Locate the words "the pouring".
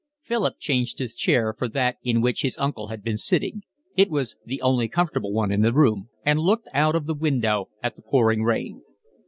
7.95-8.41